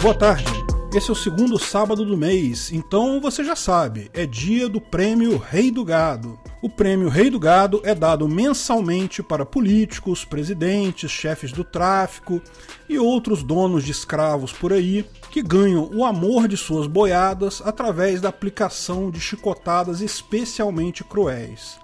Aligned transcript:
Boa 0.00 0.14
tarde. 0.14 0.50
Esse 0.94 1.10
é 1.10 1.12
o 1.12 1.14
segundo 1.14 1.58
sábado 1.58 2.06
do 2.06 2.16
mês, 2.16 2.72
então 2.72 3.20
você 3.20 3.44
já 3.44 3.54
sabe, 3.54 4.10
é 4.14 4.24
dia 4.24 4.66
do 4.66 4.80
prêmio 4.80 5.36
Rei 5.36 5.70
do 5.70 5.84
Gado. 5.84 6.38
O 6.62 6.70
prêmio 6.70 7.10
Rei 7.10 7.28
do 7.28 7.38
Gado 7.38 7.82
é 7.84 7.94
dado 7.94 8.26
mensalmente 8.26 9.22
para 9.22 9.44
políticos, 9.44 10.24
presidentes, 10.24 11.10
chefes 11.10 11.52
do 11.52 11.62
tráfico 11.62 12.40
e 12.88 12.98
outros 12.98 13.42
donos 13.42 13.84
de 13.84 13.92
escravos 13.92 14.54
por 14.54 14.72
aí 14.72 15.04
que 15.30 15.42
ganham 15.42 15.90
o 15.92 16.02
amor 16.02 16.48
de 16.48 16.56
suas 16.56 16.86
boiadas 16.86 17.60
através 17.62 18.22
da 18.22 18.30
aplicação 18.30 19.10
de 19.10 19.20
chicotadas 19.20 20.00
especialmente 20.00 21.04
cruéis. 21.04 21.78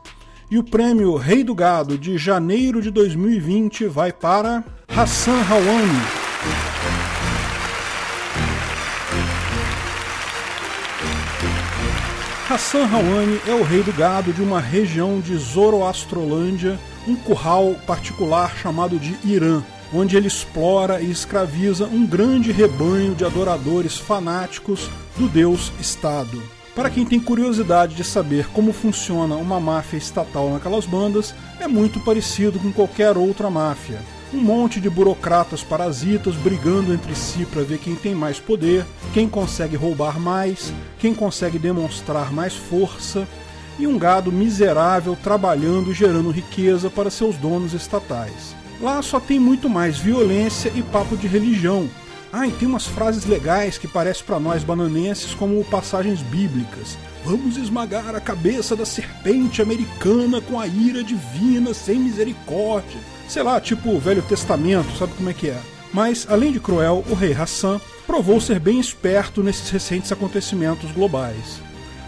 E 0.50 0.58
o 0.58 0.64
prêmio 0.64 1.16
Rei 1.16 1.44
do 1.44 1.54
Gado 1.54 1.98
de 1.98 2.16
janeiro 2.16 2.80
de 2.80 2.90
2020 2.90 3.86
vai 3.88 4.10
para 4.10 4.64
Hassan 4.88 5.42
Rawani. 5.42 7.05
Hassan 12.48 12.84
Rawani 12.84 13.40
é 13.44 13.52
o 13.52 13.64
rei 13.64 13.82
do 13.82 13.92
gado 13.92 14.32
de 14.32 14.40
uma 14.40 14.60
região 14.60 15.18
de 15.18 15.36
Zoroastrolândia, 15.36 16.78
um 17.04 17.16
curral 17.16 17.74
particular 17.84 18.56
chamado 18.56 19.00
de 19.00 19.18
Irã, 19.24 19.64
onde 19.92 20.16
ele 20.16 20.28
explora 20.28 21.00
e 21.00 21.10
escraviza 21.10 21.86
um 21.86 22.06
grande 22.06 22.52
rebanho 22.52 23.16
de 23.16 23.24
adoradores 23.24 23.98
fanáticos 23.98 24.88
do 25.16 25.28
deus 25.28 25.72
Estado. 25.80 26.40
Para 26.72 26.88
quem 26.88 27.04
tem 27.04 27.18
curiosidade 27.18 27.96
de 27.96 28.04
saber 28.04 28.46
como 28.52 28.72
funciona 28.72 29.34
uma 29.34 29.58
máfia 29.58 29.96
estatal 29.96 30.48
naquelas 30.52 30.86
bandas, 30.86 31.34
é 31.58 31.66
muito 31.66 31.98
parecido 31.98 32.60
com 32.60 32.70
qualquer 32.70 33.16
outra 33.16 33.50
máfia 33.50 33.98
um 34.36 34.42
monte 34.42 34.80
de 34.80 34.90
burocratas 34.90 35.62
parasitas 35.62 36.34
brigando 36.36 36.92
entre 36.92 37.14
si 37.14 37.46
para 37.46 37.62
ver 37.62 37.78
quem 37.78 37.94
tem 37.94 38.14
mais 38.14 38.38
poder, 38.38 38.84
quem 39.14 39.26
consegue 39.26 39.76
roubar 39.76 40.20
mais, 40.20 40.72
quem 40.98 41.14
consegue 41.14 41.58
demonstrar 41.58 42.30
mais 42.30 42.54
força, 42.54 43.26
e 43.78 43.86
um 43.86 43.98
gado 43.98 44.30
miserável 44.30 45.16
trabalhando 45.22 45.90
e 45.90 45.94
gerando 45.94 46.30
riqueza 46.30 46.90
para 46.90 47.10
seus 47.10 47.36
donos 47.36 47.72
estatais. 47.72 48.54
Lá 48.80 49.00
só 49.00 49.18
tem 49.18 49.40
muito 49.40 49.68
mais 49.70 49.98
violência 49.98 50.70
e 50.74 50.82
papo 50.82 51.16
de 51.16 51.26
religião. 51.26 51.88
Ah, 52.32 52.46
e 52.46 52.52
tem 52.52 52.68
umas 52.68 52.86
frases 52.86 53.24
legais 53.24 53.78
que 53.78 53.88
parecem 53.88 54.24
para 54.24 54.40
nós 54.40 54.62
bananenses 54.62 55.34
como 55.34 55.64
passagens 55.64 56.20
bíblicas. 56.20 56.98
Vamos 57.26 57.58
esmagar 57.58 58.14
a 58.14 58.20
cabeça 58.20 58.74
da 58.74 58.86
serpente 58.86 59.60
americana 59.60 60.40
com 60.40 60.58
a 60.58 60.66
ira 60.66 61.04
divina 61.04 61.74
sem 61.74 61.98
misericórdia 61.98 63.00
sei 63.28 63.42
lá, 63.42 63.60
tipo 63.60 63.90
o 63.90 64.00
Velho 64.00 64.22
Testamento, 64.22 64.96
sabe 64.96 65.12
como 65.14 65.30
é 65.30 65.34
que 65.34 65.48
é? 65.48 65.58
Mas, 65.92 66.26
além 66.28 66.52
de 66.52 66.60
cruel, 66.60 67.04
o 67.08 67.14
rei 67.14 67.32
Hassan 67.32 67.80
provou 68.06 68.40
ser 68.40 68.60
bem 68.60 68.78
esperto 68.78 69.42
nesses 69.42 69.68
recentes 69.70 70.12
acontecimentos 70.12 70.90
globais. 70.92 71.60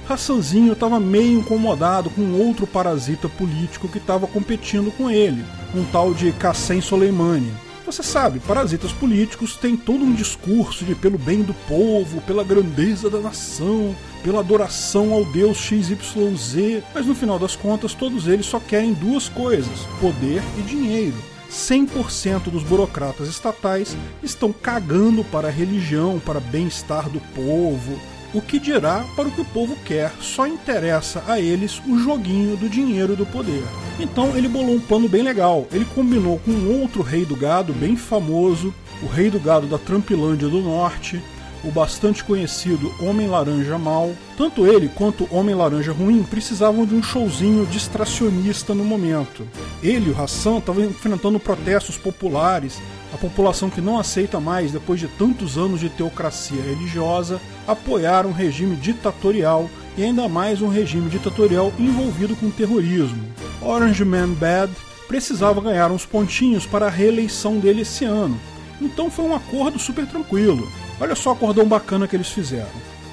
Hassanzinho 0.08 0.72
estava 0.72 0.98
meio 0.98 1.38
incomodado 1.38 2.08
com 2.10 2.32
outro 2.32 2.66
parasita 2.66 3.28
político 3.28 3.88
que 3.88 3.98
estava 3.98 4.26
competindo 4.26 4.90
com 4.96 5.10
ele, 5.10 5.44
um 5.74 5.84
tal 5.84 6.14
de 6.14 6.32
Qassem 6.32 6.80
Soleimani. 6.80 7.52
Você 7.88 8.02
sabe, 8.02 8.38
parasitas 8.38 8.92
políticos 8.92 9.56
têm 9.56 9.74
todo 9.74 10.04
um 10.04 10.12
discurso 10.12 10.84
de 10.84 10.94
pelo 10.94 11.16
bem 11.16 11.42
do 11.42 11.54
povo, 11.66 12.20
pela 12.20 12.44
grandeza 12.44 13.08
da 13.08 13.18
nação, 13.18 13.96
pela 14.22 14.40
adoração 14.40 15.14
ao 15.14 15.24
deus 15.24 15.56
XYZ, 15.56 16.82
mas 16.94 17.06
no 17.06 17.14
final 17.14 17.38
das 17.38 17.56
contas 17.56 17.94
todos 17.94 18.28
eles 18.28 18.44
só 18.44 18.60
querem 18.60 18.92
duas 18.92 19.30
coisas: 19.30 19.86
poder 20.02 20.42
e 20.58 20.62
dinheiro. 20.64 21.16
100% 21.50 22.50
dos 22.50 22.62
burocratas 22.62 23.26
estatais 23.26 23.96
estão 24.22 24.52
cagando 24.52 25.24
para 25.24 25.48
a 25.48 25.50
religião, 25.50 26.20
para 26.20 26.40
bem-estar 26.40 27.08
do 27.08 27.20
povo, 27.34 27.98
o 28.34 28.42
que 28.42 28.58
dirá 28.58 29.04
para 29.16 29.28
o 29.28 29.30
que 29.30 29.40
o 29.40 29.44
povo 29.46 29.76
quer, 29.84 30.12
só 30.20 30.46
interessa 30.46 31.22
a 31.26 31.40
eles 31.40 31.80
o 31.86 31.98
joguinho 31.98 32.56
do 32.56 32.68
dinheiro 32.68 33.14
e 33.14 33.16
do 33.16 33.26
poder. 33.26 33.64
Então 33.98 34.36
ele 34.36 34.48
bolou 34.48 34.74
um 34.74 34.80
plano 34.80 35.08
bem 35.08 35.22
legal. 35.22 35.66
Ele 35.72 35.86
combinou 35.94 36.38
com 36.38 36.50
um 36.50 36.80
outro 36.80 37.02
rei 37.02 37.24
do 37.24 37.34
gado 37.34 37.72
bem 37.72 37.96
famoso, 37.96 38.74
o 39.02 39.06
rei 39.06 39.30
do 39.30 39.40
gado 39.40 39.66
da 39.66 39.78
Trampilândia 39.78 40.48
do 40.48 40.60
Norte, 40.60 41.22
o 41.64 41.70
bastante 41.70 42.22
conhecido 42.22 42.92
Homem 43.00 43.26
Laranja 43.26 43.78
Mal. 43.78 44.12
Tanto 44.36 44.66
ele 44.66 44.88
quanto 44.94 45.24
o 45.24 45.36
Homem 45.36 45.54
Laranja 45.54 45.92
Ruim 45.92 46.22
precisavam 46.22 46.86
de 46.86 46.94
um 46.94 47.02
showzinho 47.02 47.66
distracionista 47.66 48.74
no 48.74 48.84
momento. 48.84 49.46
Ele 49.82 50.10
o 50.10 50.20
Hassan 50.20 50.58
estavam 50.58 50.84
enfrentando 50.84 51.40
protestos 51.40 51.96
populares, 51.96 52.80
a 53.12 53.16
população 53.16 53.70
que 53.70 53.80
não 53.80 53.98
aceita 53.98 54.38
mais, 54.38 54.70
depois 54.70 55.00
de 55.00 55.08
tantos 55.08 55.56
anos 55.56 55.80
de 55.80 55.88
teocracia 55.88 56.62
religiosa, 56.62 57.40
apoiar 57.68 58.24
um 58.24 58.32
regime 58.32 58.74
ditatorial 58.76 59.68
e 59.96 60.02
ainda 60.02 60.26
mais 60.26 60.62
um 60.62 60.68
regime 60.68 61.10
ditatorial 61.10 61.70
envolvido 61.78 62.34
com 62.34 62.50
terrorismo. 62.50 63.22
Orange 63.60 64.06
Man 64.06 64.30
Bad 64.30 64.72
precisava 65.06 65.60
ganhar 65.60 65.90
uns 65.90 66.06
pontinhos 66.06 66.64
para 66.64 66.86
a 66.86 66.90
reeleição 66.90 67.58
dele 67.58 67.82
esse 67.82 68.06
ano, 68.06 68.40
então 68.80 69.10
foi 69.10 69.26
um 69.26 69.34
acordo 69.34 69.78
super 69.78 70.06
tranquilo. 70.06 70.66
Olha 70.98 71.14
só 71.14 71.30
o 71.30 71.32
acordão 71.34 71.66
bacana 71.66 72.08
que 72.08 72.16
eles 72.16 72.30
fizeram. 72.30 72.66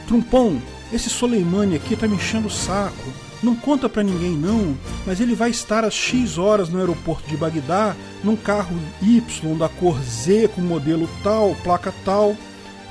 Trumpão, 0.08 0.62
esse 0.94 1.10
Soleimani 1.10 1.76
aqui 1.76 1.96
tá 1.96 2.08
me 2.08 2.16
enchendo 2.16 2.48
o 2.48 2.52
saco. 2.52 3.14
Não 3.44 3.56
conta 3.56 3.90
para 3.90 4.02
ninguém 4.02 4.32
não, 4.32 4.76
mas 5.06 5.20
ele 5.20 5.36
vai 5.36 5.50
estar 5.50 5.84
às 5.84 5.94
X 5.94 6.38
horas 6.38 6.70
no 6.70 6.80
aeroporto 6.80 7.30
de 7.30 7.36
Bagdá, 7.36 7.96
num 8.24 8.36
carro 8.36 8.76
Y 9.02 9.58
da 9.58 9.68
cor 9.68 10.02
Z 10.02 10.50
com 10.56 10.62
modelo 10.62 11.10
tal, 11.22 11.54
placa 11.64 11.94
tal. 12.04 12.36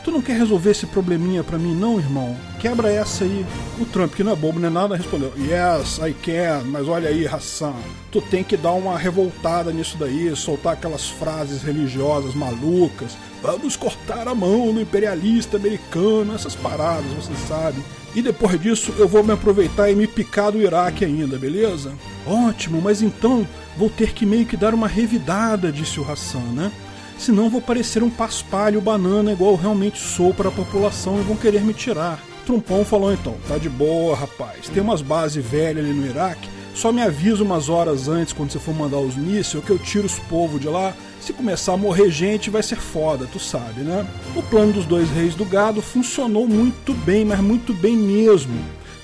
Tu 0.04 0.10
não 0.10 0.20
quer 0.20 0.36
resolver 0.36 0.70
esse 0.70 0.84
probleminha 0.84 1.42
para 1.42 1.56
mim 1.56 1.74
não, 1.74 1.98
irmão? 1.98 2.36
Quebra 2.60 2.92
essa 2.92 3.24
aí. 3.24 3.44
O 3.80 3.86
Trump, 3.86 4.12
que 4.12 4.22
não 4.22 4.32
é 4.32 4.36
bobo 4.36 4.60
nem 4.60 4.70
nada, 4.70 4.94
respondeu: 4.94 5.32
Yes, 5.38 5.96
I 5.96 6.12
can, 6.12 6.62
mas 6.66 6.86
olha 6.86 7.08
aí, 7.08 7.26
Hassan, 7.26 7.72
tu 8.12 8.20
tem 8.20 8.44
que 8.44 8.54
dar 8.54 8.72
uma 8.72 8.98
revoltada 8.98 9.72
nisso 9.72 9.96
daí, 9.98 10.36
soltar 10.36 10.74
aquelas 10.74 11.08
frases 11.08 11.62
religiosas 11.62 12.34
malucas. 12.34 13.16
Vamos 13.42 13.76
cortar 13.76 14.28
a 14.28 14.34
mão 14.34 14.74
no 14.74 14.80
imperialista 14.82 15.56
americano, 15.56 16.34
essas 16.34 16.54
paradas, 16.54 17.10
você 17.12 17.32
sabe. 17.48 17.82
E 18.14 18.20
depois 18.20 18.60
disso 18.60 18.92
eu 18.98 19.08
vou 19.08 19.24
me 19.24 19.32
aproveitar 19.32 19.90
e 19.90 19.96
me 19.96 20.06
picar 20.06 20.52
do 20.52 20.60
Iraque 20.60 21.06
ainda, 21.06 21.38
beleza? 21.38 21.94
Ótimo, 22.26 22.80
mas 22.80 23.00
então 23.00 23.48
vou 23.76 23.88
ter 23.88 24.12
que 24.12 24.26
meio 24.26 24.44
que 24.44 24.56
dar 24.56 24.74
uma 24.74 24.86
revidada, 24.86 25.72
disse 25.72 25.98
o 25.98 26.10
Hassan, 26.10 26.52
né? 26.52 26.70
Senão 27.18 27.50
vou 27.50 27.60
parecer 27.60 28.02
um 28.02 28.10
paspalho 28.10 28.80
banana 28.80 29.32
igual 29.32 29.56
realmente 29.56 29.98
sou 29.98 30.32
para 30.34 30.48
a 30.48 30.52
população 30.52 31.18
e 31.18 31.22
vão 31.22 31.36
querer 31.36 31.62
me 31.62 31.74
tirar. 31.74 32.22
Trumpão 32.44 32.84
falou 32.84 33.12
então: 33.12 33.36
tá 33.48 33.58
de 33.58 33.68
boa, 33.68 34.14
rapaz. 34.14 34.68
Tem 34.68 34.82
umas 34.82 35.02
bases 35.02 35.44
velhas 35.44 35.84
ali 35.84 35.94
no 35.94 36.06
Iraque. 36.06 36.48
Só 36.74 36.90
me 36.90 37.00
avisa 37.00 37.42
umas 37.42 37.68
horas 37.68 38.08
antes, 38.08 38.32
quando 38.32 38.50
você 38.50 38.58
for 38.58 38.74
mandar 38.74 38.98
os 38.98 39.14
mísseis, 39.14 39.64
que 39.64 39.70
eu 39.70 39.78
tiro 39.78 40.06
os 40.06 40.18
povos 40.18 40.60
de 40.60 40.68
lá. 40.68 40.92
Se 41.20 41.32
começar 41.32 41.72
a 41.72 41.76
morrer 41.76 42.10
gente, 42.10 42.50
vai 42.50 42.62
ser 42.62 42.76
foda, 42.76 43.28
tu 43.32 43.38
sabe, 43.38 43.82
né? 43.82 44.04
O 44.34 44.42
plano 44.42 44.72
dos 44.72 44.84
dois 44.84 45.08
reis 45.10 45.34
do 45.34 45.44
gado 45.44 45.80
funcionou 45.80 46.48
muito 46.48 46.92
bem, 46.92 47.24
mas 47.24 47.40
muito 47.40 47.72
bem 47.72 47.96
mesmo. 47.96 48.58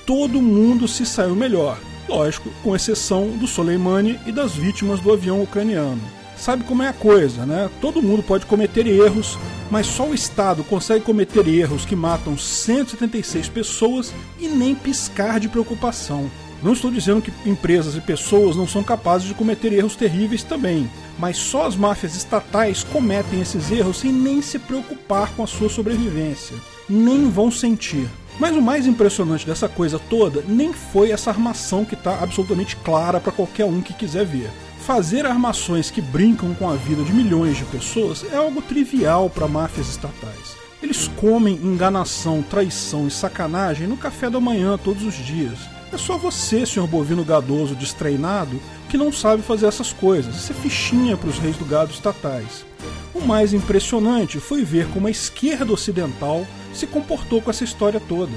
Todo 0.04 0.43
mundo 0.43 0.88
se 0.88 1.06
saiu 1.06 1.37
melhor. 1.37 1.78
Lógico, 2.09 2.50
com 2.62 2.75
exceção 2.75 3.28
do 3.38 3.47
Soleimani 3.47 4.19
e 4.26 4.32
das 4.32 4.53
vítimas 4.53 4.99
do 4.99 5.12
avião 5.12 5.41
ucraniano 5.41 6.19
sabe 6.40 6.64
como 6.64 6.82
é 6.82 6.88
a 6.88 6.92
coisa, 6.92 7.44
né? 7.44 7.68
Todo 7.80 8.02
mundo 8.02 8.22
pode 8.22 8.46
cometer 8.46 8.86
erros, 8.86 9.38
mas 9.70 9.86
só 9.86 10.06
o 10.08 10.14
Estado 10.14 10.64
consegue 10.64 11.04
cometer 11.04 11.46
erros 11.46 11.84
que 11.84 11.94
matam 11.94 12.36
176 12.36 13.48
pessoas 13.48 14.12
e 14.38 14.48
nem 14.48 14.74
piscar 14.74 15.38
de 15.38 15.48
preocupação. 15.48 16.30
Não 16.62 16.72
estou 16.72 16.90
dizendo 16.90 17.22
que 17.22 17.32
empresas 17.48 17.94
e 17.94 18.00
pessoas 18.00 18.56
não 18.56 18.66
são 18.66 18.82
capazes 18.82 19.28
de 19.28 19.34
cometer 19.34 19.72
erros 19.72 19.96
terríveis 19.96 20.42
também, 20.42 20.90
mas 21.18 21.36
só 21.36 21.66
as 21.66 21.76
máfias 21.76 22.14
estatais 22.14 22.82
cometem 22.84 23.40
esses 23.40 23.70
erros 23.70 23.98
sem 23.98 24.12
nem 24.12 24.42
se 24.42 24.58
preocupar 24.58 25.32
com 25.34 25.42
a 25.42 25.46
sua 25.46 25.68
sobrevivência. 25.68 26.56
Nem 26.88 27.31
vão 27.31 27.50
sentir. 27.50 28.08
Mas 28.38 28.56
o 28.56 28.62
mais 28.62 28.86
impressionante 28.86 29.46
dessa 29.46 29.69
coisa 29.69 29.98
toda 29.98 30.43
nem 30.48 30.72
foi 30.72 31.10
essa 31.10 31.31
armação 31.31 31.84
que 31.84 31.94
está 31.94 32.22
absolutamente 32.22 32.76
clara 32.76 33.20
para 33.20 33.32
qualquer 33.32 33.66
um 33.66 33.82
que 33.82 33.93
quiser 33.93 34.25
ver. 34.25 34.50
Fazer 34.92 35.25
armações 35.25 35.88
que 35.88 36.02
brincam 36.02 36.52
com 36.52 36.69
a 36.69 36.75
vida 36.75 37.04
de 37.04 37.12
milhões 37.12 37.56
de 37.56 37.64
pessoas 37.64 38.26
é 38.32 38.37
algo 38.37 38.60
trivial 38.60 39.31
para 39.31 39.46
máfias 39.46 39.88
estatais. 39.88 40.56
Eles 40.82 41.06
comem 41.06 41.54
enganação, 41.54 42.42
traição 42.42 43.06
e 43.06 43.10
sacanagem 43.12 43.87
no 43.87 43.96
café 43.96 44.28
da 44.28 44.40
manhã 44.40 44.76
todos 44.76 45.04
os 45.04 45.14
dias. 45.14 45.60
É 45.92 45.96
só 45.96 46.19
você, 46.19 46.66
senhor 46.66 46.88
bovino 46.88 47.25
gadoso 47.25 47.76
destreinado, 47.76 48.60
que 48.88 48.98
não 48.98 49.12
sabe 49.12 49.44
fazer 49.44 49.66
essas 49.66 49.92
coisas. 49.92 50.34
Isso 50.34 50.50
é 50.50 50.56
fichinha 50.56 51.16
para 51.16 51.28
os 51.28 51.38
reis 51.38 51.56
do 51.56 51.64
gado 51.64 51.93
estatais. 51.93 52.66
O 53.14 53.20
mais 53.20 53.54
impressionante 53.54 54.40
foi 54.40 54.64
ver 54.64 54.88
como 54.88 55.06
a 55.06 55.10
esquerda 55.12 55.72
ocidental 55.72 56.44
se 56.75 56.88
comportou 56.88 57.40
com 57.40 57.48
essa 57.48 57.62
história 57.62 58.00
toda. 58.00 58.32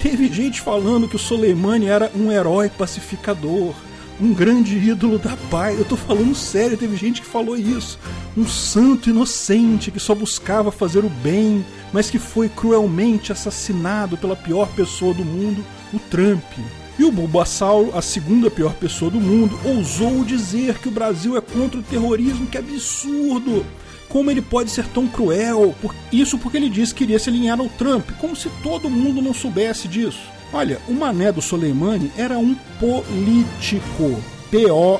Teve 0.00 0.32
gente 0.32 0.58
falando 0.58 1.06
que 1.06 1.16
o 1.16 1.18
Soleimani 1.18 1.84
era 1.84 2.10
um 2.16 2.32
herói 2.32 2.70
pacificador, 2.70 3.74
um 4.20 4.32
grande 4.32 4.76
ídolo 4.76 5.18
da 5.18 5.36
paz. 5.50 5.78
Eu 5.78 5.84
tô 5.84 5.96
falando 5.96 6.34
sério, 6.34 6.76
teve 6.76 6.96
gente 6.96 7.20
que 7.20 7.26
falou 7.26 7.56
isso. 7.56 7.98
Um 8.36 8.46
santo 8.46 9.10
inocente 9.10 9.90
que 9.90 10.00
só 10.00 10.14
buscava 10.14 10.70
fazer 10.70 11.04
o 11.04 11.08
bem, 11.08 11.64
mas 11.92 12.10
que 12.10 12.18
foi 12.18 12.48
cruelmente 12.48 13.32
assassinado 13.32 14.16
pela 14.16 14.36
pior 14.36 14.68
pessoa 14.74 15.14
do 15.14 15.24
mundo, 15.24 15.64
o 15.92 15.98
Trump. 15.98 16.44
E 16.98 17.04
o 17.04 17.10
Bulbasauro, 17.10 17.96
a 17.96 18.02
segunda 18.02 18.50
pior 18.50 18.74
pessoa 18.74 19.10
do 19.10 19.20
mundo, 19.20 19.58
ousou 19.64 20.24
dizer 20.24 20.78
que 20.78 20.88
o 20.88 20.92
Brasil 20.92 21.36
é 21.36 21.40
contra 21.40 21.80
o 21.80 21.82
terrorismo, 21.82 22.46
que 22.46 22.58
absurdo! 22.58 23.64
Como 24.08 24.30
ele 24.30 24.42
pode 24.42 24.70
ser 24.70 24.86
tão 24.88 25.08
cruel? 25.08 25.74
Isso 26.12 26.36
porque 26.36 26.58
ele 26.58 26.68
disse 26.68 26.92
que 26.92 26.98
queria 26.98 27.18
se 27.18 27.30
alinhar 27.30 27.58
ao 27.58 27.68
Trump, 27.70 28.10
como 28.20 28.36
se 28.36 28.50
todo 28.62 28.90
mundo 28.90 29.22
não 29.22 29.32
soubesse 29.32 29.88
disso. 29.88 30.20
Olha, 30.52 30.78
o 30.86 30.92
mané 30.92 31.32
do 31.32 31.40
Soleimani 31.40 32.12
era 32.16 32.38
um 32.38 32.54
político. 32.78 34.22
P-O-L-I-T-I-C-O. 34.50 34.92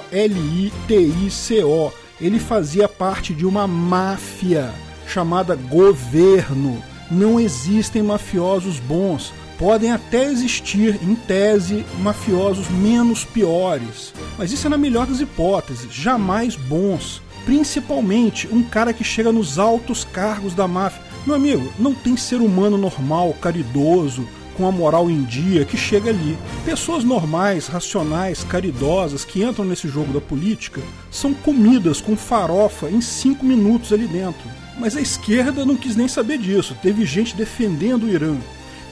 Ele 2.19 2.39
fazia 2.39 2.89
parte 2.89 3.35
de 3.35 3.45
uma 3.45 3.67
máfia 3.67 4.73
chamada 5.07 5.55
governo. 5.55 6.83
Não 7.11 7.39
existem 7.39 8.03
mafiosos 8.03 8.79
bons. 8.79 9.35
Podem 9.59 9.93
até 9.93 10.25
existir, 10.25 10.99
em 11.03 11.15
tese, 11.15 11.85
mafiosos 12.01 12.71
menos 12.71 13.23
piores. 13.25 14.15
Mas 14.39 14.51
isso 14.53 14.67
é 14.67 14.71
na 14.71 14.79
melhor 14.79 15.07
das 15.07 15.21
hipóteses, 15.21 15.93
jamais 15.93 16.57
bons. 16.57 17.21
Principalmente 17.45 18.49
um 18.51 18.63
cara 18.63 18.95
que 18.95 19.05
chega 19.05 19.31
nos 19.31 19.59
altos 19.59 20.03
cargos 20.05 20.55
da 20.55 20.67
máfia. 20.67 21.03
Meu 21.27 21.37
amigo, 21.37 21.71
não 21.79 21.93
tem 21.95 22.17
ser 22.17 22.37
humano 22.37 22.79
normal, 22.79 23.35
caridoso, 23.35 24.27
com 24.57 24.67
a 24.67 24.73
moral 24.73 25.11
em 25.11 25.23
dia 25.23 25.65
que 25.65 25.77
chega 25.77 26.11
ali. 26.11 26.37
Pessoas 26.65 27.05
normais, 27.05 27.67
racionais, 27.67 28.45
caridosas 28.45 29.25
que 29.25 29.43
entram 29.43 29.65
nesse 29.65 29.89
jogo 29.89 30.13
da 30.13 30.21
política 30.21 30.81
são 31.11 31.35
comidas 31.35 32.01
com 32.01 32.17
farofa 32.17 32.91
em 32.91 33.01
cinco 33.01 33.45
minutos 33.45 33.93
ali 33.93 34.07
dentro. 34.07 34.43
Mas 34.79 34.97
a 34.97 35.01
esquerda 35.01 35.65
não 35.65 35.77
quis 35.77 35.97
nem 35.97 36.09
saber 36.09 36.39
disso. 36.39 36.77
Teve 36.83 37.05
gente 37.05 37.37
defendendo 37.37 38.05
o 38.05 38.09
Irã. 38.09 38.37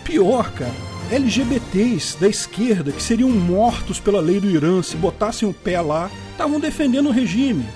Pior, 0.05 0.51
cara, 0.53 0.75
LGBTs 1.11 2.19
da 2.19 2.29
esquerda 2.29 2.93
que 2.93 3.03
seriam 3.03 3.31
mortos 3.31 3.99
pela 3.99 4.21
lei 4.21 4.41
do 4.41 4.51
Irã 4.51 4.83
se 4.83 4.97
botassem 4.97 5.49
o 5.49 5.53
pé 5.53 5.81
lá, 5.81 6.11
estavam 6.33 6.61
defendendo 6.61 7.09
o 7.09 7.13
regime. 7.13 7.67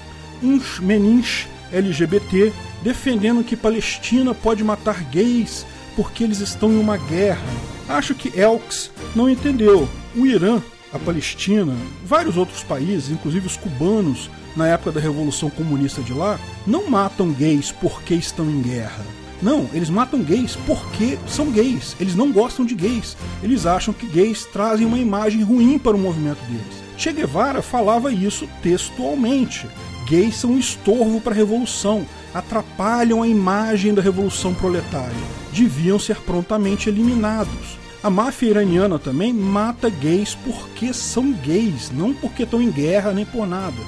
Uns 0.43 0.79
menins 0.79 1.47
LGBT 1.73 2.53
defendendo 2.83 3.43
que 3.43 3.57
Palestina 3.57 4.35
pode 4.35 4.63
matar 4.63 5.03
gays 5.05 5.67
porque 5.97 6.23
eles 6.25 6.41
estão 6.41 6.71
em 6.71 6.79
uma 6.79 6.97
guerra. 6.97 7.74
Acho 7.89 8.15
que 8.15 8.39
Elks 8.39 8.91
não 9.15 9.29
entendeu. 9.29 9.89
O 10.17 10.27
Irã, 10.27 10.63
a 10.93 10.99
Palestina, 10.99 11.75
vários 12.05 12.37
outros 12.37 12.63
países, 12.63 13.11
inclusive 13.11 13.47
os 13.47 13.57
cubanos, 13.57 14.31
na 14.57 14.69
época 14.69 14.93
da 14.93 15.01
Revolução 15.01 15.51
Comunista 15.51 16.01
de 16.03 16.13
lá, 16.13 16.39
não 16.67 16.89
matam 16.89 17.33
gays 17.33 17.73
porque 17.73 18.15
estão 18.15 18.49
em 18.49 18.63
guerra. 18.63 19.05
Não, 19.43 19.69
eles 19.75 19.91
matam 19.91 20.23
gays 20.23 20.57
porque 20.67 21.19
são 21.27 21.51
gays. 21.51 21.97
Eles 22.01 22.15
não 22.15 22.33
gostam 22.33 22.65
de 22.65 22.75
gays. 22.75 23.17
Eles 23.43 23.67
acham 23.67 23.93
que 23.93 24.07
gays 24.07 24.47
trazem 24.47 24.87
uma 24.87 24.99
imagem 24.99 25.43
ruim 25.43 25.79
para 25.79 25.97
o 25.97 26.01
movimento 26.01 26.41
deles. 26.47 26.83
Che 26.97 27.13
Guevara 27.13 27.61
falava 27.61 28.13
isso 28.13 28.49
textualmente. 28.63 29.67
Gays 30.07 30.37
são 30.37 30.51
um 30.51 30.59
estorvo 30.59 31.21
para 31.21 31.33
a 31.33 31.37
revolução, 31.37 32.07
atrapalham 32.33 33.23
a 33.23 33.29
imagem 33.29 33.95
da 33.95 34.03
revolução 34.03 34.55
proletária 34.55 35.45
deviam 35.55 35.99
ser 35.99 36.17
prontamente 36.17 36.89
eliminados. 36.89 37.79
A 38.03 38.11
máfia 38.11 38.51
iraniana 38.51 38.99
também 38.99 39.33
mata 39.33 39.89
gays 39.89 40.35
porque 40.35 40.93
são 40.93 41.33
gays, 41.33 41.91
não 41.91 42.13
porque 42.13 42.43
estão 42.43 42.61
em 42.61 42.71
guerra 42.71 43.13
nem 43.13 43.25
por 43.25 43.47
nada. 43.47 43.81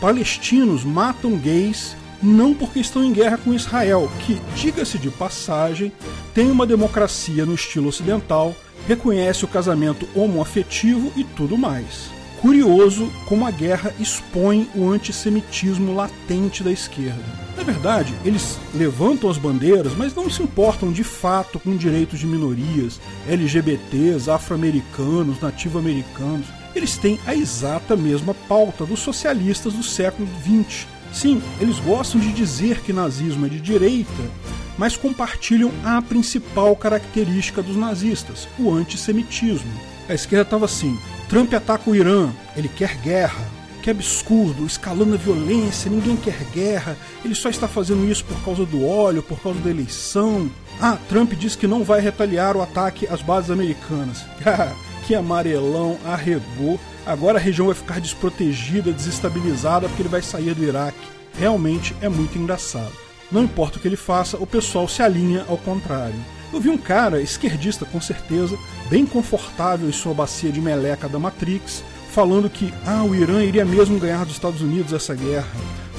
Palestinos 0.00 0.84
matam 0.84 1.36
gays 1.36 1.96
não 2.22 2.54
porque 2.54 2.78
estão 2.78 3.02
em 3.02 3.12
guerra 3.12 3.38
com 3.38 3.54
Israel, 3.54 4.10
que, 4.24 4.40
diga-se 4.54 4.98
de 4.98 5.10
passagem, 5.10 5.92
tem 6.34 6.50
uma 6.50 6.66
democracia 6.66 7.46
no 7.46 7.54
estilo 7.54 7.88
ocidental, 7.88 8.54
reconhece 8.86 9.44
o 9.44 9.48
casamento 9.48 10.08
homoafetivo 10.14 11.12
e 11.16 11.24
tudo 11.24 11.56
mais. 11.56 12.10
Curioso 12.40 13.10
como 13.26 13.44
a 13.44 13.50
guerra 13.50 13.92
expõe 13.98 14.68
o 14.74 14.88
antissemitismo 14.88 15.92
latente 15.92 16.62
da 16.62 16.70
esquerda. 16.70 17.24
Na 17.56 17.64
verdade, 17.64 18.14
eles 18.24 18.56
levantam 18.72 19.28
as 19.28 19.36
bandeiras, 19.36 19.94
mas 19.96 20.14
não 20.14 20.30
se 20.30 20.42
importam 20.42 20.92
de 20.92 21.02
fato 21.02 21.58
com 21.58 21.76
direitos 21.76 22.20
de 22.20 22.26
minorias, 22.26 23.00
LGBTs, 23.28 24.30
afro-americanos, 24.30 25.40
nativo-americanos. 25.40 26.46
Eles 26.76 26.96
têm 26.96 27.18
a 27.26 27.34
exata 27.34 27.96
mesma 27.96 28.32
pauta 28.32 28.86
dos 28.86 29.00
socialistas 29.00 29.72
do 29.72 29.82
século 29.82 30.28
XX. 30.44 30.86
Sim, 31.12 31.42
eles 31.60 31.80
gostam 31.80 32.20
de 32.20 32.32
dizer 32.32 32.80
que 32.82 32.92
nazismo 32.92 33.46
é 33.46 33.48
de 33.48 33.60
direita, 33.60 34.30
mas 34.76 34.96
compartilham 34.96 35.72
a 35.82 36.00
principal 36.00 36.76
característica 36.76 37.62
dos 37.62 37.74
nazistas, 37.74 38.46
o 38.56 38.70
antissemitismo. 38.70 39.97
A 40.08 40.14
esquerda 40.14 40.42
estava 40.42 40.64
assim: 40.64 40.98
Trump 41.28 41.52
ataca 41.52 41.90
o 41.90 41.94
Irã, 41.94 42.30
ele 42.56 42.68
quer 42.68 42.96
guerra. 42.96 43.58
Que 43.82 43.90
absurdo, 43.90 44.66
escalando 44.66 45.14
a 45.14 45.16
violência, 45.16 45.90
ninguém 45.90 46.16
quer 46.16 46.36
guerra, 46.52 46.96
ele 47.24 47.34
só 47.34 47.48
está 47.48 47.68
fazendo 47.68 48.10
isso 48.10 48.24
por 48.24 48.36
causa 48.44 48.66
do 48.66 48.84
óleo, 48.84 49.22
por 49.22 49.40
causa 49.40 49.60
da 49.60 49.70
eleição. 49.70 50.50
Ah, 50.80 50.98
Trump 51.08 51.32
diz 51.32 51.54
que 51.54 51.66
não 51.66 51.84
vai 51.84 52.00
retaliar 52.00 52.56
o 52.56 52.60
ataque 52.60 53.06
às 53.06 53.22
bases 53.22 53.50
americanas. 53.50 54.26
que 55.06 55.14
amarelão, 55.14 55.96
arregou. 56.04 56.78
Agora 57.06 57.38
a 57.38 57.40
região 57.40 57.66
vai 57.66 57.74
ficar 57.74 57.98
desprotegida, 58.00 58.92
desestabilizada, 58.92 59.88
porque 59.88 60.02
ele 60.02 60.08
vai 60.08 60.20
sair 60.20 60.54
do 60.54 60.64
Iraque. 60.64 60.98
Realmente 61.38 61.96
é 62.02 62.08
muito 62.08 62.36
engraçado. 62.36 62.92
Não 63.32 63.44
importa 63.44 63.78
o 63.78 63.80
que 63.80 63.88
ele 63.88 63.96
faça, 63.96 64.36
o 64.36 64.46
pessoal 64.46 64.86
se 64.86 65.02
alinha 65.02 65.46
ao 65.48 65.56
contrário. 65.56 66.18
Eu 66.52 66.60
vi 66.60 66.70
um 66.70 66.78
cara, 66.78 67.20
esquerdista 67.20 67.84
com 67.84 68.00
certeza, 68.00 68.58
bem 68.88 69.04
confortável 69.04 69.88
em 69.88 69.92
sua 69.92 70.14
bacia 70.14 70.50
de 70.50 70.60
meleca 70.60 71.08
da 71.08 71.18
Matrix, 71.18 71.84
falando 72.10 72.48
que 72.48 72.72
ah, 72.86 73.04
o 73.04 73.14
Irã 73.14 73.44
iria 73.44 73.64
mesmo 73.64 73.98
ganhar 73.98 74.24
dos 74.24 74.34
Estados 74.34 74.62
Unidos 74.62 74.94
essa 74.94 75.14
guerra. 75.14 75.48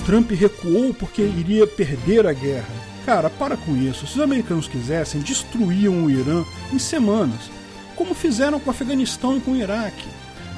Trump 0.05 0.31
recuou 0.31 0.91
porque 0.93 1.21
iria 1.21 1.67
perder 1.67 2.25
a 2.25 2.33
guerra. 2.33 2.67
Cara, 3.05 3.29
para 3.29 3.55
com 3.55 3.75
isso. 3.75 4.07
Se 4.07 4.15
os 4.15 4.21
americanos 4.21 4.67
quisessem, 4.67 5.21
destruíam 5.21 6.03
o 6.03 6.09
Irã 6.09 6.43
em 6.73 6.79
semanas, 6.79 7.51
como 7.95 8.15
fizeram 8.15 8.59
com 8.59 8.69
o 8.69 8.73
Afeganistão 8.73 9.37
e 9.37 9.41
com 9.41 9.51
o 9.51 9.55
Iraque. 9.55 10.07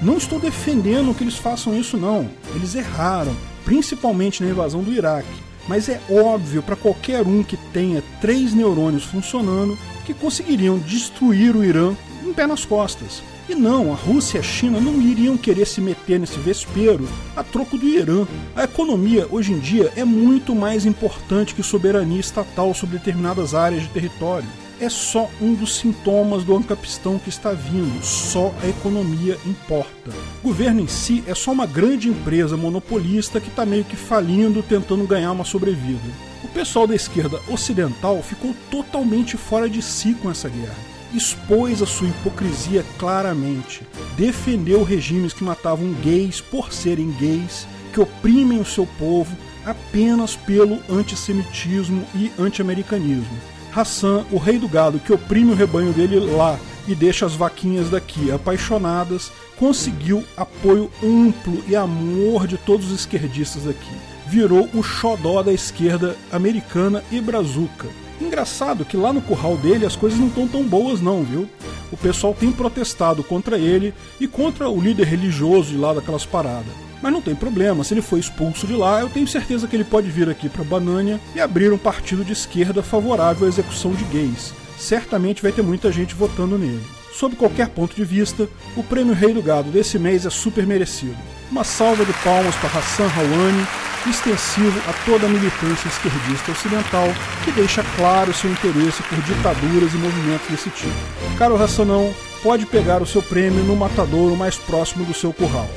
Não 0.02 0.18
estou 0.18 0.40
defendendo 0.40 1.14
que 1.14 1.24
eles 1.24 1.36
façam 1.36 1.78
isso, 1.78 1.98
não. 1.98 2.30
Eles 2.56 2.76
erraram, 2.76 3.36
principalmente 3.66 4.42
na 4.42 4.50
invasão 4.50 4.82
do 4.82 4.94
Iraque 4.94 5.51
mas 5.72 5.88
é 5.88 6.02
óbvio 6.10 6.62
para 6.62 6.76
qualquer 6.76 7.26
um 7.26 7.42
que 7.42 7.56
tenha 7.56 8.04
três 8.20 8.54
neurônios 8.54 9.06
funcionando 9.06 9.78
que 10.06 10.14
conseguiriam 10.14 10.78
destruir 10.78 11.56
o 11.56 11.64
Irã 11.64 11.96
em 12.26 12.34
pé 12.34 12.46
nas 12.46 12.66
costas. 12.66 13.24
E 13.48 13.56
não, 13.56 13.94
a 13.94 13.96
Rússia 13.96 14.38
e 14.38 14.42
a 14.42 14.44
China 14.44 14.82
não 14.82 15.02
iriam 15.02 15.38
querer 15.38 15.66
se 15.66 15.80
meter 15.80 16.20
nesse 16.20 16.38
vespeiro 16.40 17.08
a 17.38 17.42
troco 17.42 17.78
do 17.78 17.88
Irã. 17.88 18.28
A 18.54 18.66
economia, 18.66 19.26
hoje 19.32 19.54
em 19.54 19.60
dia, 19.60 19.94
é 19.96 20.04
muito 20.04 20.54
mais 20.54 20.86
importante 20.86 21.56
que 21.56 21.64
soberania 21.64 22.20
estatal 22.20 22.74
sobre 22.74 22.98
determinadas 22.98 23.56
áreas 23.56 23.84
de 23.84 23.88
território 23.88 24.50
é 24.82 24.90
só 24.90 25.30
um 25.40 25.54
dos 25.54 25.76
sintomas 25.76 26.44
do 26.44 26.56
ancapistão 26.58 27.20
que 27.20 27.30
está 27.30 27.52
vindo, 27.52 28.04
só 28.04 28.52
a 28.64 28.68
economia 28.68 29.38
importa. 29.46 30.10
O 30.44 30.48
governo 30.48 30.82
em 30.82 30.88
si 30.88 31.24
é 31.28 31.36
só 31.36 31.52
uma 31.52 31.68
grande 31.68 32.10
empresa 32.10 32.58
monopolista 32.58 33.40
que 33.40 33.50
está 33.50 33.64
meio 33.64 33.86
que 33.86 33.96
falindo, 33.96 34.64
tentando 34.64 35.06
ganhar 35.06 35.32
uma 35.32 35.46
sobrevida. 35.46 36.02
O 36.44 36.48
pessoal 36.48 36.88
da 36.88 36.96
esquerda 36.96 37.40
ocidental 37.48 38.24
ficou 38.24 38.56
totalmente 38.72 39.38
fora 39.38 39.70
de 39.70 39.84
si 39.84 40.16
com 40.16 40.32
essa 40.32 40.50
guerra. 40.50 40.76
Expôs 41.14 41.84
a 41.84 41.86
sua 41.86 42.08
hipocrisia 42.08 42.84
claramente, 42.98 43.86
defendeu 44.18 44.84
regimes 44.84 45.32
que 45.32 45.44
matavam 45.44 45.94
gays 46.02 46.42
por 46.42 46.74
serem 46.74 47.12
gays, 47.20 47.68
que 47.94 48.00
oprimem 48.00 48.60
o 48.60 48.66
seu 48.66 48.88
povo 48.98 49.38
apenas 49.64 50.36
pelo 50.36 50.80
antissemitismo 50.90 52.04
e 52.16 52.32
anti-americanismo 52.40 53.52
Hassan, 53.74 54.26
o 54.32 54.38
rei 54.38 54.58
do 54.58 54.68
gado 54.68 55.00
que 55.00 55.14
oprime 55.14 55.52
o 55.52 55.56
rebanho 55.56 55.94
dele 55.94 56.20
lá 56.20 56.60
e 56.88 56.96
deixa 56.96 57.26
as 57.26 57.34
vaquinhas 57.34 57.90
daqui 57.90 58.32
apaixonadas, 58.32 59.32
conseguiu 59.58 60.24
apoio 60.36 60.92
amplo 61.04 61.64
e 61.68 61.76
amor 61.76 62.48
de 62.48 62.58
todos 62.58 62.92
os 62.92 63.02
esquerdistas 63.02 63.64
daqui. 63.64 63.96
Virou 64.28 64.70
o 64.74 64.82
xodó 64.82 65.42
da 65.44 65.54
esquerda 65.54 66.16
americana 66.32 67.04
e 67.12 67.22
brazuca. 67.22 67.88
Engraçado 68.20 68.86
que 68.86 68.96
lá 68.96 69.12
no 69.12 69.22
curral 69.22 69.58
dele 69.58 69.86
as 69.86 69.96
coisas 69.96 70.20
não 70.20 70.28
estão 70.28 70.48
tão 70.48 70.64
boas 70.64 71.02
não, 71.02 71.24
viu? 71.24 71.48
O 71.92 71.98
pessoal 71.98 72.34
tem 72.34 72.52
protestado 72.52 73.24
contra 73.24 73.58
ele 73.58 73.94
e 74.20 74.28
contra 74.28 74.70
o 74.70 74.80
líder 74.80 75.08
religioso 75.08 75.72
de 75.72 75.78
lá 75.78 75.94
daquelas 75.94 76.26
paradas. 76.26 76.91
Mas 77.02 77.12
não 77.12 77.22
tem 77.22 77.34
problema, 77.34 77.84
se 77.84 77.94
ele 77.94 78.02
foi 78.02 78.20
expulso 78.20 78.68
de 78.68 78.74
lá, 78.74 79.00
eu 79.02 79.10
tenho 79.10 79.28
certeza 79.28 79.68
que 79.68 79.76
ele 79.76 79.84
pode 79.84 80.10
vir 80.10 80.30
aqui 80.30 80.48
para 80.48 80.64
Banânia 80.64 81.20
e 81.36 81.40
abrir 81.40 81.74
um 81.74 81.78
partido 81.78 82.24
de 82.24 82.34
esquerda 82.34 82.84
favorável 82.84 83.46
à 83.48 83.50
execução 83.50 83.92
de 83.92 84.04
gays. 84.06 84.54
Certamente 84.78 85.42
vai 85.42 85.52
ter 85.52 85.62
muita 85.62 85.92
gente 85.92 86.14
votando 86.14 86.58
nele. 86.58 86.82
Sob 87.12 87.36
qualquer 87.36 87.70
ponto 87.70 87.96
de 87.96 88.06
vista, 88.06 88.48
o 88.76 88.84
prêmio 88.84 89.14
Rei 89.14 89.34
do 89.34 89.42
Gado 89.42 89.70
desse 89.70 90.00
mês 90.00 90.26
é 90.26 90.30
super 90.30 90.66
merecido. 90.66 91.18
Uma 91.52 91.64
salva 91.64 92.06
de 92.06 92.14
palmas 92.14 92.56
para 92.56 92.80
Hassan 92.80 93.08
Rouhani, 93.08 93.68
extensivo 94.10 94.80
a 94.90 94.94
toda 95.06 95.26
a 95.26 95.30
militância 95.30 95.88
esquerdista 95.88 96.52
ocidental 96.52 97.08
que 97.44 97.52
deixa 97.52 97.84
claro 97.96 98.34
seu 98.34 98.50
interesse 98.50 99.04
por 99.04 99.22
ditaduras 99.22 99.94
e 99.94 99.98
movimentos 99.98 100.48
desse 100.50 100.70
tipo. 100.70 101.38
Caro 101.38 101.58
Racionão, 101.58 102.14
pode 102.42 102.66
pegar 102.66 103.02
o 103.02 103.06
seu 103.06 103.22
prêmio 103.22 103.64
no 103.64 103.76
matadouro 103.76 104.36
mais 104.36 104.56
próximo 104.56 105.06
do 105.06 105.14
seu 105.14 105.32
curral. 105.32 105.70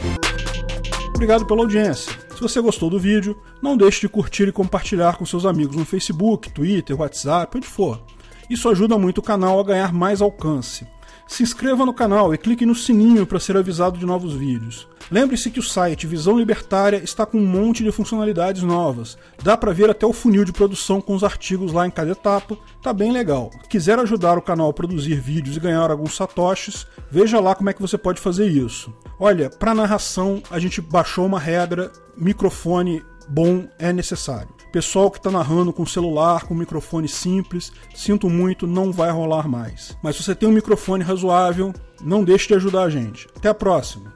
Obrigado 1.14 1.46
pela 1.46 1.62
audiência. 1.62 2.12
Se 2.34 2.40
você 2.40 2.60
gostou 2.60 2.90
do 2.90 2.98
vídeo, 2.98 3.40
não 3.62 3.76
deixe 3.76 4.00
de 4.00 4.08
curtir 4.08 4.48
e 4.48 4.52
compartilhar 4.52 5.16
com 5.16 5.24
seus 5.24 5.46
amigos 5.46 5.76
no 5.76 5.84
Facebook, 5.84 6.50
Twitter, 6.50 6.98
WhatsApp, 7.00 7.56
onde 7.56 7.66
for. 7.66 8.02
Isso 8.50 8.68
ajuda 8.68 8.98
muito 8.98 9.18
o 9.18 9.22
canal 9.22 9.58
a 9.58 9.64
ganhar 9.64 9.92
mais 9.92 10.20
alcance. 10.20 10.86
Se 11.26 11.42
inscreva 11.42 11.86
no 11.86 11.94
canal 11.94 12.34
e 12.34 12.38
clique 12.38 12.66
no 12.66 12.74
sininho 12.74 13.26
para 13.26 13.40
ser 13.40 13.56
avisado 13.56 13.98
de 13.98 14.06
novos 14.06 14.34
vídeos. 14.34 14.86
Lembre-se 15.10 15.50
que 15.50 15.58
o 15.58 15.62
site 15.62 16.06
Visão 16.06 16.38
Libertária 16.38 17.02
está 17.02 17.26
com 17.26 17.38
um 17.38 17.46
monte 17.46 17.82
de 17.82 17.92
funcionalidades 17.92 18.62
novas. 18.62 19.18
Dá 19.42 19.56
para 19.56 19.72
ver 19.72 19.90
até 19.90 20.06
o 20.06 20.12
funil 20.12 20.44
de 20.44 20.52
produção 20.52 21.00
com 21.00 21.14
os 21.14 21.24
artigos 21.24 21.72
lá 21.72 21.86
em 21.86 21.90
cada 21.90 22.12
etapa. 22.12 22.56
Tá 22.82 22.92
bem 22.92 23.12
legal. 23.12 23.50
Quiser 23.68 23.98
ajudar 23.98 24.38
o 24.38 24.42
canal 24.42 24.70
a 24.70 24.72
produzir 24.72 25.20
vídeos 25.20 25.56
e 25.56 25.60
ganhar 25.60 25.90
alguns 25.90 26.16
satoshis, 26.16 26.86
veja 27.10 27.40
lá 27.40 27.54
como 27.54 27.68
é 27.68 27.72
que 27.72 27.82
você 27.82 27.98
pode 27.98 28.20
fazer 28.20 28.46
isso. 28.46 28.94
Olha, 29.18 29.50
para 29.50 29.74
narração 29.74 30.42
a 30.50 30.58
gente 30.58 30.80
baixou 30.80 31.26
uma 31.26 31.38
regra, 31.38 31.92
microfone 32.16 33.02
bom 33.28 33.66
é 33.78 33.92
necessário. 33.92 34.63
Pessoal 34.74 35.08
que 35.08 35.18
está 35.18 35.30
narrando 35.30 35.72
com 35.72 35.86
celular, 35.86 36.46
com 36.46 36.52
microfone 36.52 37.06
simples, 37.06 37.72
sinto 37.94 38.28
muito, 38.28 38.66
não 38.66 38.90
vai 38.90 39.08
rolar 39.08 39.46
mais. 39.46 39.96
Mas 40.02 40.16
se 40.16 40.24
você 40.24 40.34
tem 40.34 40.48
um 40.48 40.52
microfone 40.52 41.04
razoável, 41.04 41.72
não 42.02 42.24
deixe 42.24 42.48
de 42.48 42.54
ajudar 42.54 42.82
a 42.82 42.90
gente. 42.90 43.28
Até 43.36 43.50
a 43.50 43.54
próxima! 43.54 44.13